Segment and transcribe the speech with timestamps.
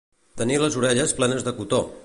[0.41, 1.87] Tenir les orelles plenes de cotó.